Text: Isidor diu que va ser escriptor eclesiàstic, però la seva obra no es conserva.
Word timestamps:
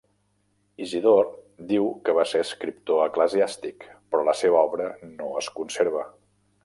Isidor 0.85 1.27
diu 1.71 1.85
que 2.07 2.15
va 2.19 2.25
ser 2.31 2.41
escriptor 2.45 3.03
eclesiàstic, 3.03 3.85
però 4.15 4.25
la 4.31 4.37
seva 4.41 4.67
obra 4.71 4.89
no 5.13 5.29
es 5.43 5.55
conserva. 5.61 6.09